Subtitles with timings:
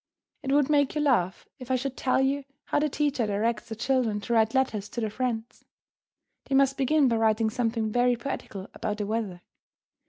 [0.41, 3.75] It would make you laugh if I should tell you how the teacher directs the
[3.75, 5.63] children to write letters to their friends.
[6.45, 9.43] They must begin by writing something very poetical about the weather.